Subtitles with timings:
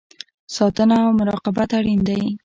[0.55, 2.21] ساتنه او مراقبت اړین دی